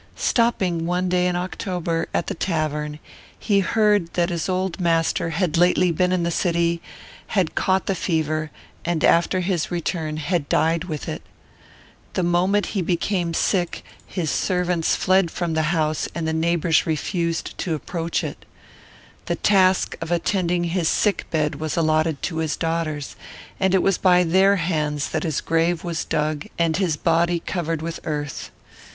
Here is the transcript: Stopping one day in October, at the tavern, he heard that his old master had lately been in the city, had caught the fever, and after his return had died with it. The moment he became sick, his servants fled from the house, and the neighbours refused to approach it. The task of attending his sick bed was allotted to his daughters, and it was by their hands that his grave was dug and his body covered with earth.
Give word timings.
Stopping 0.15 0.87
one 0.87 1.09
day 1.09 1.27
in 1.27 1.35
October, 1.35 2.07
at 2.11 2.25
the 2.25 2.33
tavern, 2.33 2.97
he 3.37 3.59
heard 3.59 4.11
that 4.15 4.31
his 4.31 4.49
old 4.49 4.79
master 4.79 5.29
had 5.29 5.57
lately 5.59 5.91
been 5.91 6.11
in 6.11 6.23
the 6.23 6.31
city, 6.31 6.81
had 7.37 7.53
caught 7.53 7.85
the 7.85 7.93
fever, 7.93 8.49
and 8.83 9.03
after 9.03 9.41
his 9.41 9.69
return 9.69 10.17
had 10.17 10.49
died 10.49 10.85
with 10.85 11.07
it. 11.07 11.21
The 12.13 12.23
moment 12.23 12.65
he 12.73 12.81
became 12.81 13.35
sick, 13.35 13.83
his 14.07 14.31
servants 14.31 14.95
fled 14.95 15.29
from 15.29 15.53
the 15.53 15.61
house, 15.69 16.09
and 16.15 16.27
the 16.27 16.33
neighbours 16.33 16.87
refused 16.87 17.55
to 17.59 17.75
approach 17.75 18.23
it. 18.23 18.43
The 19.27 19.35
task 19.35 19.95
of 20.01 20.11
attending 20.11 20.63
his 20.63 20.89
sick 20.89 21.27
bed 21.29 21.59
was 21.59 21.77
allotted 21.77 22.23
to 22.23 22.37
his 22.37 22.57
daughters, 22.57 23.15
and 23.59 23.75
it 23.75 23.83
was 23.83 23.99
by 23.99 24.23
their 24.23 24.55
hands 24.55 25.09
that 25.11 25.21
his 25.21 25.41
grave 25.41 25.83
was 25.83 26.03
dug 26.05 26.47
and 26.57 26.77
his 26.77 26.97
body 26.97 27.39
covered 27.39 27.83
with 27.83 27.99
earth. 28.03 28.49